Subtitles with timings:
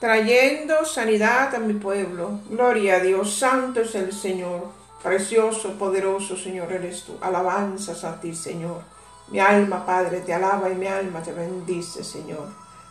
[0.00, 2.40] trayendo sanidad a mi pueblo.
[2.48, 4.68] Gloria a Dios, santo es el Señor,
[5.02, 7.16] precioso, poderoso Señor eres tú.
[7.20, 8.82] Alabanzas a ti, Señor.
[9.28, 12.48] Mi alma, Padre, te alaba y mi alma te bendice, Señor.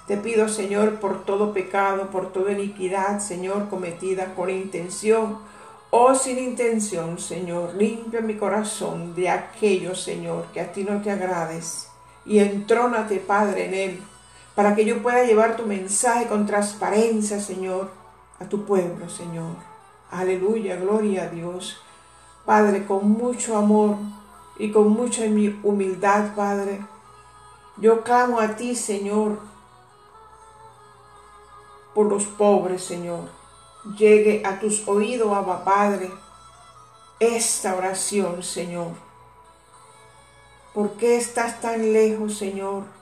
[0.08, 5.40] Te pido, Señor, por todo pecado, por toda iniquidad, Señor, cometida con intención
[5.90, 7.74] o sin intención, Señor.
[7.76, 11.90] Limpia mi corazón de aquello, Señor, que a ti no te agrades.
[12.26, 14.04] Y entrónate, Padre, en él
[14.60, 17.90] para que yo pueda llevar tu mensaje con transparencia, Señor,
[18.42, 19.56] a tu pueblo, Señor.
[20.12, 21.82] Aleluya, gloria a Dios.
[22.44, 23.96] Padre, con mucho amor
[24.58, 25.24] y con mucha
[25.64, 26.86] humildad, Padre,
[27.78, 29.40] yo clamo a ti, Señor,
[31.96, 33.30] por los pobres, Señor.
[33.98, 36.12] Llegue a tus oídos, Abba Padre,
[37.22, 38.92] esta oración, Señor.
[40.74, 42.99] ¿Por qué estás tan lejos, Señor?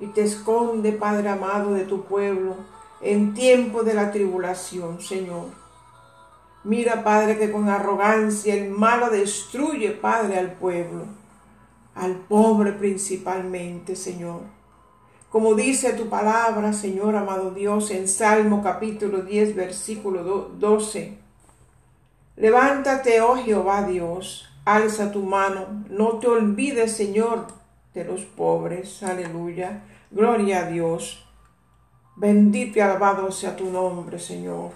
[0.00, 2.56] Y te esconde, Padre amado, de tu pueblo
[3.00, 5.46] en tiempo de la tribulación, Señor.
[6.64, 11.04] Mira, Padre, que con arrogancia el malo destruye, Padre, al pueblo,
[11.94, 14.40] al pobre principalmente, Señor.
[15.30, 21.18] Como dice tu palabra, Señor amado Dios, en Salmo capítulo 10, versículo 12.
[22.36, 27.46] Levántate, oh Jehová Dios, alza tu mano, no te olvides, Señor,
[27.94, 29.02] de los pobres.
[29.02, 29.82] Aleluya.
[30.10, 31.26] Gloria a Dios.
[32.16, 34.72] Bendito y alabado sea tu nombre, Señor.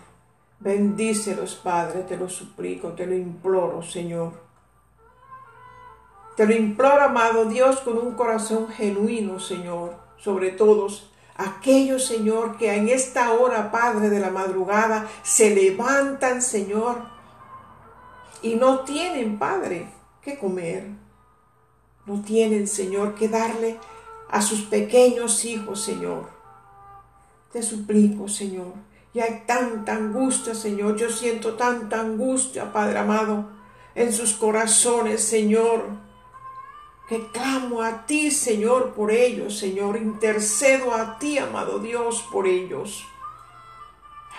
[0.60, 4.32] Bendícelos, Padre, te lo suplico, te lo imploro, Señor.
[6.36, 12.74] Te lo imploro, amado Dios, con un corazón genuino, Señor, sobre todos aquellos, Señor, que
[12.74, 17.02] en esta hora, Padre, de la madrugada, se levantan, Señor,
[18.42, 19.88] y no tienen, Padre,
[20.22, 21.03] que comer
[22.06, 23.78] no tienen, Señor, que darle
[24.28, 26.28] a sus pequeños hijos, Señor.
[27.52, 28.72] Te suplico, Señor.
[29.12, 30.96] Y hay tanta angustia, Señor.
[30.96, 33.48] Yo siento tanta angustia, Padre amado,
[33.94, 35.84] en sus corazones, Señor.
[37.08, 39.96] Que clamo a ti, Señor, por ellos, Señor.
[39.96, 43.04] Intercedo a ti, amado Dios, por ellos.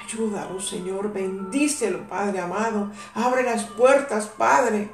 [0.03, 1.13] Ayúdalos, Señor.
[1.13, 2.91] Bendícelo, Padre amado.
[3.13, 4.91] Abre las puertas, Padre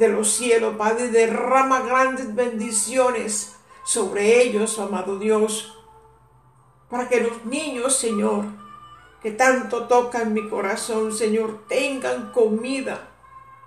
[0.00, 5.76] de los cielos, Padre, derrama grandes bendiciones sobre ellos, amado Dios,
[6.88, 8.46] para que los niños, Señor,
[9.22, 13.10] que tanto tocan mi corazón, Señor, tengan comida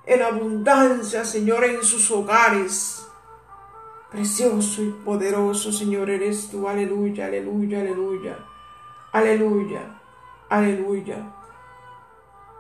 [0.08, 3.06] en abundancia, Señor, en sus hogares.
[4.10, 6.68] Precioso y poderoso, Señor, eres tú.
[6.68, 8.38] Aleluya, aleluya, aleluya.
[9.12, 10.02] Aleluya,
[10.50, 11.43] aleluya.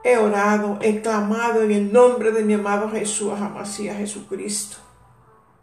[0.03, 4.77] He orado, he clamado en el nombre de mi amado Jesús, Amasía Jesucristo.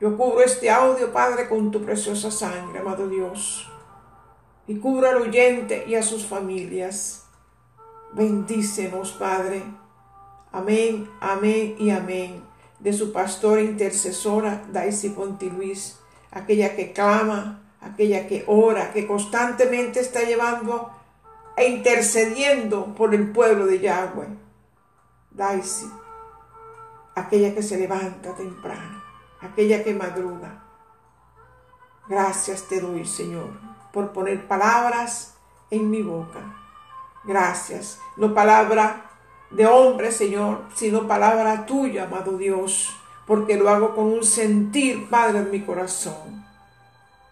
[0.00, 3.70] Yo cubro este audio, Padre, con tu preciosa sangre, amado Dios.
[4.66, 7.26] Y cubra al oyente y a sus familias.
[8.14, 9.62] Bendícenos, Padre.
[10.52, 12.42] Amén, amén y amén.
[12.78, 15.98] De su pastora intercesora, Daisy Ponti Luis,
[16.30, 20.90] aquella que clama, aquella que ora, que constantemente está llevando
[21.60, 24.28] e intercediendo por el pueblo de Yahweh.
[25.30, 25.90] Daisy,
[27.14, 29.02] aquella que se levanta temprano,
[29.40, 30.64] aquella que madruga.
[32.08, 33.50] Gracias te doy, Señor,
[33.92, 35.34] por poner palabras
[35.70, 36.40] en mi boca.
[37.24, 39.10] Gracias, no palabra
[39.50, 42.88] de hombre, Señor, sino palabra tuya, amado Dios,
[43.26, 46.44] porque lo hago con un sentir, Padre, en mi corazón.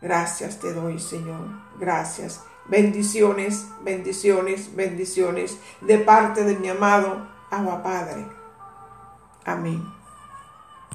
[0.02, 1.48] Gracias te doy, Señor.
[1.78, 2.44] Gracias.
[2.68, 8.26] Bendiciones, bendiciones, bendiciones de parte de mi amado Agua Padre.
[9.44, 9.97] Amén.